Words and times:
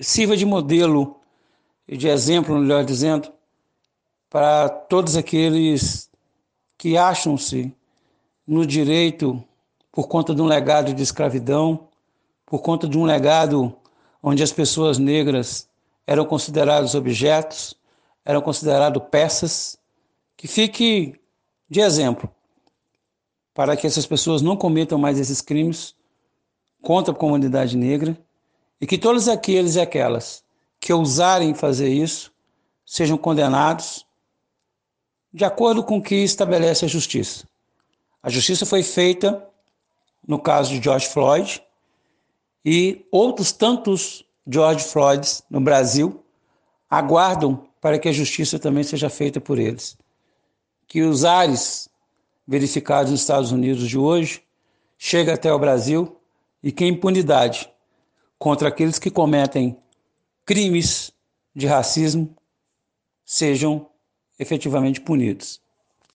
sirva 0.00 0.36
de 0.36 0.44
modelo 0.44 1.16
e 1.86 1.96
de 1.96 2.08
exemplo, 2.08 2.58
melhor 2.58 2.84
dizendo, 2.84 3.32
para 4.28 4.68
todos 4.68 5.16
aqueles 5.16 6.10
que 6.76 6.96
acham-se 6.96 7.74
no 8.46 8.66
direito 8.66 9.42
por 9.90 10.08
conta 10.08 10.34
de 10.34 10.42
um 10.42 10.46
legado 10.46 10.92
de 10.92 11.02
escravidão, 11.02 11.88
por 12.44 12.60
conta 12.60 12.86
de 12.88 12.98
um 12.98 13.04
legado 13.04 13.74
onde 14.22 14.42
as 14.42 14.52
pessoas 14.52 14.98
negras 14.98 15.68
eram 16.06 16.24
consideradas 16.24 16.94
objetos, 16.94 17.74
eram 18.24 18.40
consideradas 18.40 19.02
peças, 19.10 19.78
que 20.36 20.46
fique 20.46 21.18
de 21.68 21.80
exemplo 21.80 22.30
para 23.54 23.74
que 23.76 23.86
essas 23.86 24.04
pessoas 24.04 24.42
não 24.42 24.56
cometam 24.56 24.98
mais 24.98 25.18
esses 25.18 25.40
crimes 25.40 25.94
contra 26.82 27.12
a 27.14 27.16
comunidade 27.16 27.76
negra 27.76 28.16
e 28.80 28.86
que 28.86 28.98
todos 28.98 29.28
aqueles 29.28 29.76
e 29.76 29.80
aquelas 29.80 30.44
que 30.78 30.92
ousarem 30.92 31.54
fazer 31.54 31.88
isso 31.88 32.32
sejam 32.84 33.16
condenados 33.16 34.06
de 35.32 35.44
acordo 35.44 35.82
com 35.82 35.98
o 35.98 36.02
que 36.02 36.16
estabelece 36.16 36.84
a 36.84 36.88
justiça. 36.88 37.46
A 38.22 38.30
justiça 38.30 38.64
foi 38.64 38.82
feita 38.82 39.46
no 40.26 40.38
caso 40.38 40.72
de 40.72 40.82
George 40.82 41.08
Floyd 41.08 41.62
e 42.64 43.06
outros 43.10 43.52
tantos 43.52 44.24
George 44.46 44.84
Floyds 44.84 45.42
no 45.50 45.60
Brasil 45.60 46.24
aguardam 46.88 47.68
para 47.80 47.98
que 47.98 48.08
a 48.08 48.12
justiça 48.12 48.58
também 48.58 48.82
seja 48.82 49.10
feita 49.10 49.40
por 49.40 49.58
eles. 49.58 49.96
Que 50.88 51.02
os 51.02 51.24
ares 51.24 51.88
verificados 52.46 53.10
nos 53.10 53.20
Estados 53.20 53.52
Unidos 53.52 53.88
de 53.88 53.98
hoje 53.98 54.42
cheguem 54.96 55.34
até 55.34 55.52
o 55.52 55.58
Brasil 55.58 56.16
e 56.62 56.72
que 56.72 56.84
a 56.84 56.88
impunidade 56.88 57.70
contra 58.38 58.68
aqueles 58.68 58.98
que 58.98 59.10
cometem 59.10 59.76
crimes 60.44 61.12
de 61.54 61.66
racismo 61.66 62.36
sejam 63.24 63.90
efetivamente 64.38 65.00
punidos. 65.00 65.60